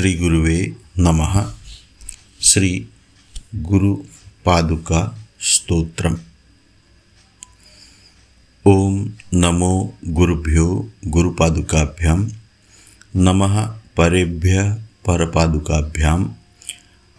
श्री 0.00 0.14
गुरुवे 0.14 0.76
नमः। 0.98 1.54
श्री 2.42 2.86
गुरु 3.54 3.94
पादुका 4.44 5.18
स्तोत्रम्। 5.40 6.16
ओम 8.66 9.12
नमो 9.34 9.98
गुरुभ्यो 10.04 10.92
गुरुपादुकाभ्यां 11.06 12.28
नमः 13.16 13.66
परेभ्य 13.96 14.72
परपादुकाभ्याम्। 15.06 16.28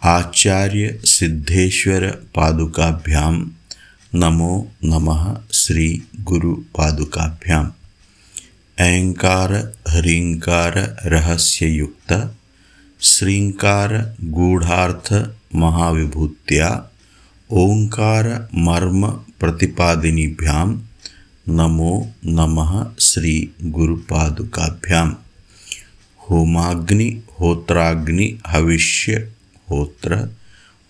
आचार्य 0.04 1.00
सिद्धेश्वर 1.04 2.06
पादुकाभ्यां 2.10 3.46
नमो 4.14 4.72
नमः 4.84 5.40
श्री 5.52 6.02
गुरुपादुकाभ्याम् 6.20 7.70
ऐंकार 8.80 9.52
ह्रींकार 9.88 10.96
रहस्ययुक्त। 11.06 12.36
श्रृंकार 13.02 14.16
गूढ़ार्थ 14.24 15.34
महाविभूत्या, 15.54 16.90
ओंकार 17.50 18.48
मर्म 18.54 19.06
प्रतिपादिनीभ्यां, 19.08 20.76
नमो 21.48 22.12
नमः 22.26 22.90
श्री 22.98 23.50
गुरुपादुकाभ्याम 23.62 25.16
होमाग्नि 26.30 27.22
होत्राग्नि 27.40 28.38
हविष्य 28.46 29.32
होत्र, 29.70 30.36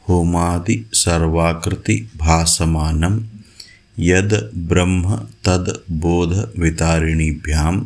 होमादि 0.08 0.86
सर्वाकृति 0.92 2.10
भासमानं, 2.16 3.20
यद 3.98 4.50
ब्रह्म 4.54 5.16
तद 5.16 5.82
बोध 5.90 6.52
वितारिणीभ्यां, 6.58 7.84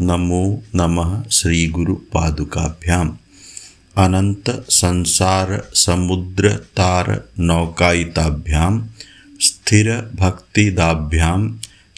नमो 0.00 0.62
नमः 0.74 1.22
श्री 1.28 1.68
गुरुपादुकाभ्याम 1.68 3.18
अनंत 3.98 4.48
संसार 4.70 5.50
समुद्र 5.74 6.48
तार 6.48 7.06
नौकायिताभ्यां, 7.38 8.72
स्थिर 9.40 9.88
भक्तिदाभ्यां, 10.14 11.38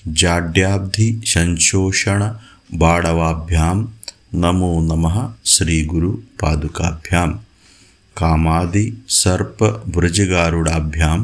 जाड्याब्धि 0.09 1.09
संशोषण 1.25 2.23
बाड़वाभ्यां 2.75 3.77
नमो 4.35 4.71
नमः 4.81 5.17
श्री 5.47 5.85
गुरु 5.85 6.11
पादुकाभ्याम 6.41 7.33
कामादि 8.17 8.85
सर्प 9.09 9.63
वृजगारुडाभ्यां 9.97 11.19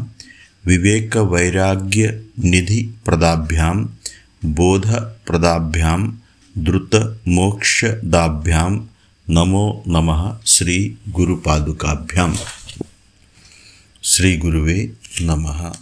विवेक 0.66 1.16
वैराग्य 1.16 2.24
निधि 2.44 2.80
प्रदाभ्यां, 3.04 3.76
बोध 4.44 4.90
प्रदाभ्यां, 5.26 6.00
द्रुत 6.58 6.96
मोक्षदाभ्यां 7.28 8.72
नमो 9.30 9.84
नमः 9.88 10.40
श्री 10.46 10.98
गुरुपादुकाभ्याम। 11.08 12.36
श्री 14.02 14.36
गुरुवे 14.36 14.92
नमः। 15.22 15.72